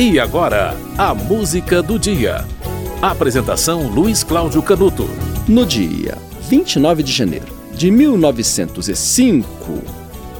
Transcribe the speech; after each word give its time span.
E 0.00 0.20
agora, 0.20 0.76
a 0.96 1.12
música 1.12 1.82
do 1.82 1.98
dia. 1.98 2.44
Apresentação 3.02 3.88
Luiz 3.88 4.22
Cláudio 4.22 4.62
Canuto. 4.62 5.10
No 5.48 5.66
dia 5.66 6.16
29 6.48 7.02
de 7.02 7.10
janeiro 7.10 7.48
de 7.74 7.90
1905, 7.90 9.82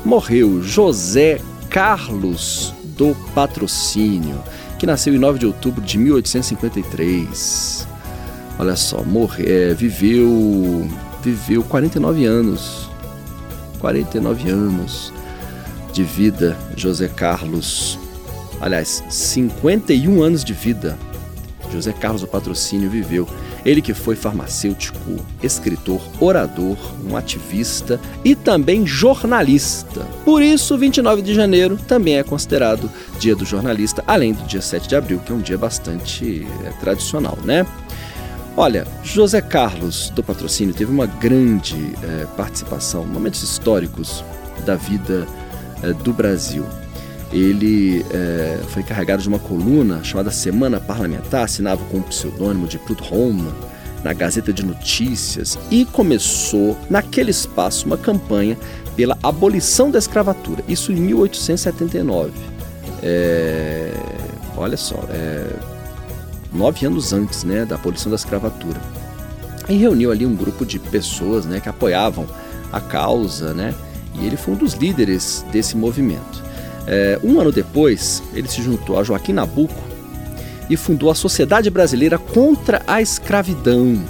morreu 0.04 0.62
José 0.62 1.40
Carlos 1.68 2.72
do 2.96 3.16
Patrocínio, 3.34 4.40
que 4.79 4.87
nasceu 4.87 5.13
em 5.13 5.19
9 5.19 5.40
de 5.40 5.47
outubro 5.47 5.81
de 5.83 5.99
1853. 5.99 7.88
Olha 8.61 8.77
só, 8.77 9.03
morre, 9.03 9.45
é, 9.45 9.75
viveu, 9.75 10.88
viveu 11.21 11.65
49 11.65 12.25
anos. 12.27 12.88
49 13.81 14.51
anos 14.51 15.13
de 15.93 16.05
vida, 16.05 16.56
José 16.77 17.09
Carlos 17.09 17.98
aliás, 18.61 19.02
51 19.09 20.23
anos 20.23 20.45
de 20.45 20.53
vida. 20.53 20.99
José 21.71 21.93
Carlos 21.93 22.23
do 22.23 22.27
Patrocínio 22.27 22.89
viveu. 22.89 23.29
Ele 23.65 23.83
que 23.83 23.93
foi 23.93 24.16
farmacêutico, 24.16 24.99
escritor, 25.43 26.01
orador, 26.21 26.77
um 27.05 27.16
ativista 27.16 28.01
e 28.25 28.35
também 28.35 28.87
jornalista. 28.87 30.01
Por 30.25 30.43
isso, 30.43 30.79
29 30.79 31.23
de 31.23 31.35
janeiro 31.35 31.77
também 31.77 32.19
é 32.19 32.23
considerado 32.23 32.91
Dia 33.19 33.35
do 33.35 33.45
Jornalista, 33.45 34.02
além 34.07 34.33
do 34.33 34.45
dia 34.45 34.63
7 34.63 34.88
de 34.88 34.97
abril, 34.97 35.19
que 35.19 35.33
é 35.33 35.35
um 35.35 35.41
dia 35.41 35.59
bastante 35.59 36.47
é, 36.65 36.71
tradicional, 36.80 37.37
né? 37.45 37.66
Olha, 38.57 38.87
José 39.05 39.41
Carlos 39.41 40.11
do 40.11 40.23
Patrocínio 40.23 40.75
teve 40.75 40.91
uma 40.91 41.07
grande 41.07 41.95
é, 42.02 42.27
participação, 42.37 43.05
momentos 43.05 43.43
históricos 43.43 44.25
da 44.65 44.75
vida 44.75 45.27
é, 45.83 45.93
do 45.93 46.13
Brasil 46.13 46.65
ele 47.32 48.05
é, 48.10 48.59
foi 48.68 48.82
carregado 48.82 49.23
de 49.23 49.28
uma 49.28 49.38
coluna 49.38 50.02
chamada 50.02 50.30
Semana 50.30 50.80
Parlamentar, 50.80 51.45
assinava 51.45 51.85
com 51.87 51.98
o 51.98 52.02
pseudônimo 52.02 52.66
de 52.66 52.79
Prudhomme 52.79 53.52
na 54.02 54.12
Gazeta 54.12 54.52
de 54.52 54.65
Notícias 54.65 55.59
e 55.70 55.85
começou 55.85 56.76
naquele 56.88 57.30
espaço 57.30 57.87
uma 57.87 57.98
campanha 57.98 58.57
pela 58.96 59.18
abolição 59.23 59.90
da 59.90 59.98
escravatura, 59.98 60.65
isso 60.66 60.90
em 60.90 60.96
1879. 60.96 62.32
É, 63.02 63.92
olha 64.56 64.76
só, 64.76 64.96
é, 65.10 65.46
nove 66.52 66.86
anos 66.86 67.12
antes 67.12 67.44
né, 67.44 67.64
da 67.64 67.74
abolição 67.74 68.10
da 68.10 68.16
escravatura. 68.16 68.80
E 69.68 69.76
reuniu 69.76 70.10
ali 70.10 70.24
um 70.24 70.34
grupo 70.34 70.64
de 70.64 70.78
pessoas 70.78 71.44
né, 71.44 71.60
que 71.60 71.68
apoiavam 71.68 72.26
a 72.72 72.80
causa, 72.80 73.52
né, 73.52 73.74
e 74.14 74.26
ele 74.26 74.36
foi 74.36 74.54
um 74.54 74.56
dos 74.56 74.72
líderes 74.72 75.44
desse 75.52 75.76
movimento. 75.76 76.47
É, 76.91 77.20
um 77.22 77.39
ano 77.39 77.53
depois, 77.53 78.22
ele 78.33 78.48
se 78.48 78.62
juntou 78.62 78.98
a 78.98 79.05
Joaquim 79.05 79.34
Nabuco 79.34 79.75
e 80.70 80.77
fundou 80.77 81.11
a 81.11 81.14
Sociedade 81.14 81.69
Brasileira 81.69 82.17
contra 82.17 82.83
a 82.86 83.03
Escravidão, 83.03 84.03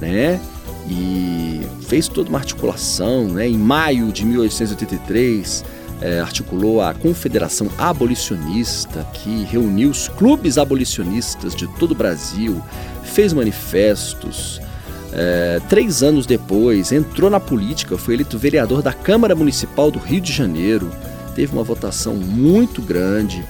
né? 0.00 0.40
E 0.88 1.60
fez 1.86 2.08
toda 2.08 2.28
uma 2.28 2.38
articulação, 2.38 3.28
né? 3.28 3.48
Em 3.48 3.56
maio 3.56 4.10
de 4.10 4.24
1883, 4.24 5.64
é, 6.00 6.18
articulou 6.18 6.82
a 6.82 6.92
Confederação 6.92 7.68
Abolicionista, 7.78 9.06
que 9.12 9.44
reuniu 9.44 9.90
os 9.90 10.08
clubes 10.08 10.58
abolicionistas 10.58 11.54
de 11.54 11.68
todo 11.78 11.92
o 11.92 11.94
Brasil, 11.94 12.60
fez 13.04 13.32
manifestos. 13.32 14.60
É, 15.12 15.60
três 15.68 16.02
anos 16.02 16.26
depois, 16.26 16.90
entrou 16.90 17.30
na 17.30 17.38
política, 17.38 17.96
foi 17.96 18.14
eleito 18.14 18.36
vereador 18.36 18.82
da 18.82 18.92
Câmara 18.92 19.36
Municipal 19.36 19.92
do 19.92 20.00
Rio 20.00 20.20
de 20.20 20.32
Janeiro 20.32 20.90
teve 21.36 21.52
uma 21.52 21.62
votação 21.62 22.14
muito 22.14 22.80
grande. 22.80 23.44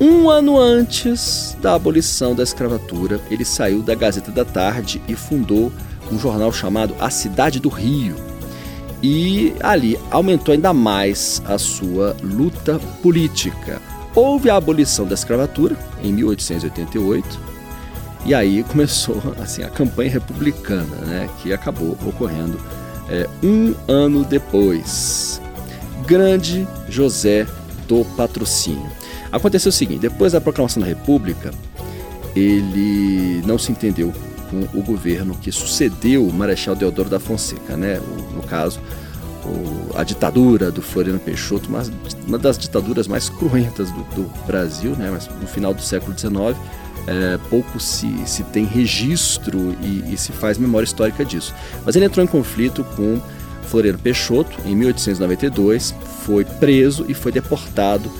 Um 0.00 0.28
ano 0.28 0.58
antes 0.58 1.56
da 1.62 1.74
abolição 1.74 2.34
da 2.34 2.42
escravatura, 2.42 3.20
ele 3.30 3.44
saiu 3.44 3.82
da 3.82 3.94
Gazeta 3.94 4.32
da 4.32 4.44
Tarde 4.44 5.00
e 5.06 5.14
fundou 5.14 5.72
um 6.10 6.18
jornal 6.18 6.52
chamado 6.52 6.94
A 6.98 7.08
Cidade 7.08 7.60
do 7.60 7.68
Rio. 7.68 8.16
E 9.00 9.54
ali 9.60 9.96
aumentou 10.10 10.52
ainda 10.52 10.72
mais 10.72 11.40
a 11.46 11.56
sua 11.56 12.16
luta 12.20 12.80
política. 13.00 13.80
Houve 14.14 14.50
a 14.50 14.56
abolição 14.56 15.06
da 15.06 15.14
escravatura 15.14 15.76
em 16.02 16.12
1888 16.12 17.38
e 18.26 18.34
aí 18.34 18.64
começou 18.64 19.22
assim 19.40 19.62
a 19.62 19.68
campanha 19.70 20.10
republicana, 20.10 20.96
né, 21.06 21.30
que 21.40 21.52
acabou 21.52 21.96
ocorrendo 22.04 22.60
é, 23.08 23.28
um 23.42 23.74
ano 23.88 24.24
depois 24.24 25.29
grande 26.10 26.66
José 26.88 27.46
do 27.86 28.04
Patrocínio. 28.16 28.90
Aconteceu 29.30 29.68
o 29.68 29.72
seguinte: 29.72 30.00
depois 30.00 30.32
da 30.32 30.40
proclamação 30.40 30.82
da 30.82 30.88
República, 30.88 31.52
ele 32.34 33.40
não 33.46 33.56
se 33.56 33.70
entendeu 33.70 34.12
com 34.50 34.62
o 34.76 34.82
governo 34.82 35.36
que 35.40 35.52
sucedeu 35.52 36.26
o 36.26 36.32
Marechal 36.32 36.74
Deodoro 36.74 37.08
da 37.08 37.20
Fonseca, 37.20 37.76
né? 37.76 38.00
O, 38.00 38.34
no 38.34 38.42
caso, 38.42 38.80
o, 39.44 39.96
a 39.96 40.02
ditadura 40.02 40.72
do 40.72 40.82
Floriano 40.82 41.20
Peixoto, 41.20 41.68
uma, 41.68 41.82
uma 42.26 42.38
das 42.38 42.58
ditaduras 42.58 43.06
mais 43.06 43.28
cruentas 43.28 43.92
do, 43.92 44.02
do, 44.16 44.46
Brasil, 44.48 44.96
né? 44.96 45.10
Mas 45.12 45.28
no 45.40 45.46
final 45.46 45.72
do 45.72 45.80
século 45.80 46.18
XIX, 46.18 46.58
é, 47.06 47.38
pouco 47.48 47.78
se, 47.78 48.12
se 48.26 48.42
tem 48.44 48.64
registro 48.64 49.76
e, 49.80 50.12
e 50.12 50.16
se 50.18 50.32
faz 50.32 50.58
memória 50.58 50.84
histórica 50.84 51.24
disso. 51.24 51.54
Mas 51.86 51.94
ele 51.94 52.06
entrou 52.06 52.24
em 52.24 52.28
conflito 52.28 52.82
com 52.96 53.20
Floriano 53.70 53.98
Peixoto, 53.98 54.58
em 54.66 54.74
1892, 54.74 55.94
foi 56.24 56.44
preso 56.44 57.06
e 57.08 57.14
foi 57.14 57.30
deportado 57.30 58.10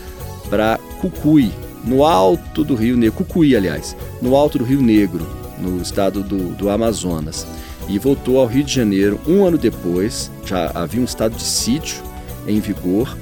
para 0.49 0.79
Cucuí, 1.01 1.51
no 1.85 2.05
alto 2.05 2.63
do 2.63 2.75
Rio 2.75 2.97
Negro, 2.97 3.25
Cucuí, 3.25 3.57
aliás, 3.57 3.97
no 4.23 4.37
alto 4.37 4.59
do 4.59 4.65
Rio 4.65 4.81
Negro, 4.81 5.27
no 5.59 5.83
estado 5.83 6.23
do, 6.23 6.55
do 6.55 6.71
Amazonas. 6.71 7.47
E 7.89 7.99
voltou 7.99 8.39
ao 8.39 8.47
Rio 8.47 8.63
de 8.63 8.73
Janeiro 8.73 9.21
um 9.27 9.45
ano 9.45 9.59
depois, 9.59 10.31
já 10.47 10.71
havia 10.75 11.01
um 11.01 11.05
estado 11.05 11.35
de 11.35 11.43
sítio 11.43 12.03
em 12.47 12.61
vigor 12.61 13.17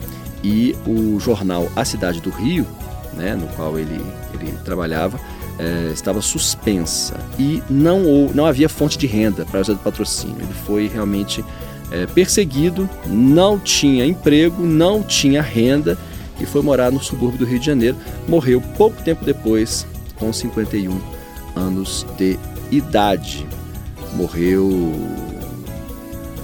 e 0.44 0.76
o 0.86 1.18
jornal 1.18 1.70
A 1.74 1.84
Cidade 1.84 2.20
do 2.20 2.30
Rio, 2.30 2.66
né, 3.14 3.34
no 3.34 3.46
qual 3.48 3.78
ele, 3.78 4.00
ele 4.34 4.52
trabalhava, 4.64 5.18
é, 5.58 5.90
estava 5.92 6.20
suspensa 6.20 7.18
e 7.38 7.62
não, 7.70 8.28
não 8.34 8.44
havia 8.44 8.68
fonte 8.68 8.98
de 8.98 9.06
renda 9.06 9.46
para 9.46 9.62
o 9.62 9.78
patrocínio. 9.78 10.36
Ele 10.38 10.54
foi 10.66 10.88
realmente 10.88 11.44
é, 11.91 12.06
perseguido, 12.06 12.88
não 13.06 13.59
tinha 13.59 14.04
emprego, 14.04 14.62
não 14.62 15.03
tinha 15.03 15.43
renda 15.43 15.99
e 16.41 16.47
foi 16.47 16.62
morar 16.62 16.91
no 16.91 17.03
subúrbio 17.03 17.38
do 17.38 17.44
Rio 17.44 17.59
de 17.59 17.66
Janeiro. 17.66 17.97
Morreu 18.28 18.60
pouco 18.76 19.03
tempo 19.03 19.25
depois, 19.25 19.87
com 20.16 20.32
51 20.32 21.00
anos 21.56 22.06
de 22.16 22.38
idade. 22.71 23.47
Morreu 24.15 24.93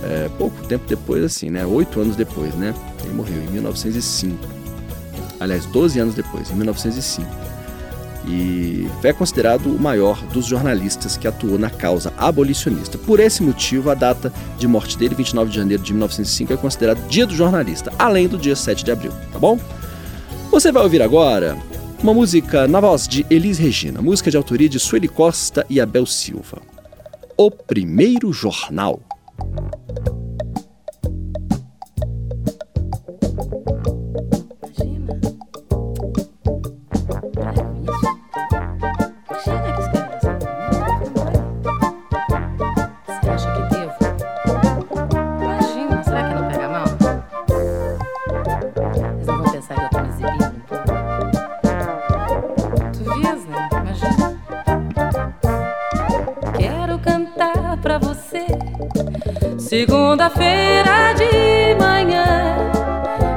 é, 0.02 0.28
pouco 0.38 0.62
tempo 0.66 0.84
depois, 0.88 1.24
assim, 1.24 1.50
né? 1.50 1.64
Oito 1.64 2.00
anos 2.00 2.16
depois, 2.16 2.54
né? 2.54 2.74
Ele 3.04 3.14
morreu 3.14 3.42
em 3.42 3.48
1905. 3.48 4.36
Aliás, 5.40 5.66
12 5.66 5.98
anos 6.00 6.14
depois, 6.14 6.50
em 6.50 6.54
1905 6.54 7.53
e 8.26 8.88
é 9.02 9.12
considerado 9.12 9.66
o 9.66 9.80
maior 9.80 10.22
dos 10.26 10.46
jornalistas 10.46 11.16
que 11.16 11.28
atuou 11.28 11.58
na 11.58 11.70
causa 11.70 12.12
abolicionista. 12.16 12.96
Por 12.96 13.20
esse 13.20 13.42
motivo, 13.42 13.90
a 13.90 13.94
data 13.94 14.32
de 14.58 14.66
morte 14.66 14.96
dele, 14.96 15.14
29 15.14 15.50
de 15.50 15.56
janeiro 15.56 15.82
de 15.82 15.92
1905, 15.92 16.52
é 16.52 16.56
considerado 16.56 17.06
Dia 17.08 17.26
do 17.26 17.34
Jornalista, 17.34 17.92
além 17.98 18.26
do 18.28 18.38
dia 18.38 18.56
7 18.56 18.84
de 18.84 18.92
abril, 18.92 19.12
tá 19.32 19.38
bom? 19.38 19.58
Você 20.50 20.70
vai 20.70 20.82
ouvir 20.82 21.02
agora 21.02 21.58
uma 22.02 22.14
música 22.14 22.68
na 22.68 22.80
voz 22.80 23.08
de 23.08 23.26
Elis 23.30 23.58
Regina, 23.58 24.00
música 24.00 24.30
de 24.30 24.36
autoria 24.36 24.68
de 24.68 24.78
Sueli 24.78 25.08
Costa 25.08 25.64
e 25.68 25.80
Abel 25.80 26.06
Silva. 26.06 26.62
O 27.36 27.50
Primeiro 27.50 28.32
Jornal. 28.32 29.00
Segunda-feira 59.76 61.14
de 61.14 61.74
manhã, 61.82 62.54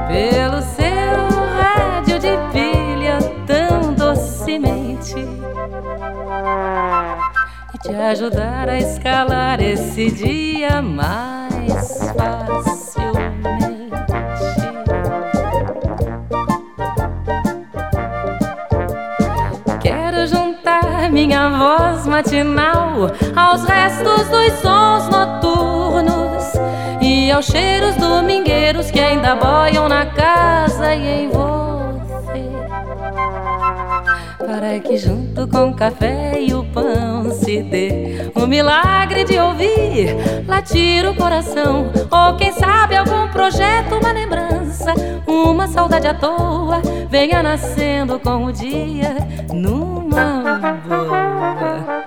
pelo 0.06 0.62
seu 0.62 1.18
rádio 1.58 2.20
de 2.20 2.30
pilha 2.52 3.18
tão 3.44 3.92
docemente, 3.92 5.16
e 7.74 7.78
te 7.78 7.92
ajudar 7.92 8.68
a 8.68 8.78
escalar 8.78 9.60
esse 9.60 10.12
dia 10.12 10.80
mais 10.80 11.98
facilmente. 12.16 13.58
Quero 19.80 20.24
juntar 20.28 21.10
minha 21.10 21.48
voz 21.48 22.06
matinal 22.06 23.10
aos 23.34 23.64
restos 23.64 24.28
dos 24.28 24.52
sons 24.60 25.08
noturnos 25.08 26.27
e 27.28 27.30
aos 27.30 27.44
cheiros 27.44 27.94
domingueiros 27.96 28.90
que 28.90 28.98
ainda 28.98 29.34
boiam 29.34 29.86
na 29.86 30.06
casa 30.06 30.94
e 30.94 31.24
em 31.24 31.28
você. 31.28 32.48
Para 34.38 34.80
que 34.80 34.96
junto 34.96 35.46
com 35.46 35.68
o 35.68 35.74
café 35.74 36.40
e 36.40 36.54
o 36.54 36.64
pão 36.72 37.30
se 37.30 37.62
dê 37.64 38.30
o 38.34 38.46
milagre 38.46 39.24
de 39.24 39.38
ouvir 39.38 40.16
latir 40.46 41.06
o 41.06 41.14
coração, 41.14 41.92
ou 42.10 42.36
quem 42.38 42.50
sabe 42.50 42.96
algum 42.96 43.28
projeto, 43.28 43.96
uma 44.00 44.10
lembrança, 44.10 44.94
uma 45.26 45.68
saudade 45.68 46.06
à 46.06 46.14
toa 46.14 46.80
venha 47.10 47.42
nascendo 47.42 48.18
com 48.18 48.46
o 48.46 48.52
dia 48.52 49.14
numa 49.52 50.80
boa. 50.88 51.97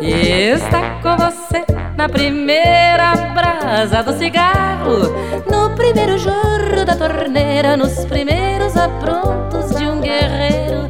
E 0.00 0.12
está 0.54 0.98
com 1.02 1.14
você 1.14 1.62
na 1.94 2.08
primeira 2.08 3.14
brasa 3.34 4.02
do 4.02 4.16
cigarro, 4.16 5.12
no 5.50 5.76
primeiro 5.76 6.16
jorro 6.16 6.86
da 6.86 6.96
torneira, 6.96 7.76
nos 7.76 8.06
primeiros 8.06 8.74
aprontos 8.78 9.76
de 9.76 9.84
um 9.84 10.00
guerreiro 10.00 10.88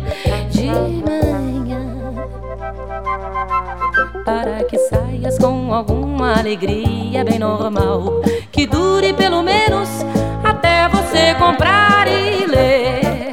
de 0.50 0.66
manhã. 0.68 2.14
Para 4.24 4.62
que 4.62 4.78
saias 4.78 5.36
com 5.38 5.74
alguma 5.74 6.38
alegria 6.38 7.24
bem 7.24 7.40
normal, 7.40 8.22
que 8.52 8.64
dure 8.64 9.12
pelo 9.12 9.42
menos 9.42 9.88
até 10.44 10.88
você 10.88 11.34
comprar 11.34 12.06
e 12.06 12.46
ler 12.46 13.32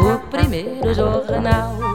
o 0.00 0.18
primeiro 0.30 0.94
jornal. 0.94 1.85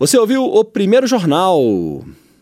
Você 0.00 0.16
ouviu 0.16 0.42
o 0.42 0.64
primeiro 0.64 1.06
jornal. 1.06 1.62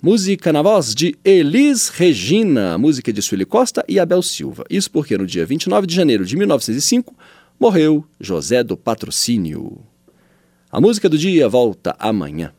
Música 0.00 0.52
na 0.52 0.62
voz 0.62 0.94
de 0.94 1.18
Elis 1.24 1.88
Regina, 1.88 2.78
música 2.78 3.12
de 3.12 3.20
Sueli 3.20 3.44
Costa 3.44 3.84
e 3.88 3.98
Abel 3.98 4.22
Silva. 4.22 4.62
Isso 4.70 4.88
porque 4.88 5.18
no 5.18 5.26
dia 5.26 5.44
29 5.44 5.84
de 5.84 5.92
janeiro 5.92 6.24
de 6.24 6.36
1905 6.36 7.12
morreu 7.58 8.04
José 8.20 8.62
do 8.62 8.76
Patrocínio. 8.76 9.76
A 10.70 10.80
música 10.80 11.08
do 11.08 11.18
dia 11.18 11.48
volta 11.48 11.96
amanhã. 11.98 12.52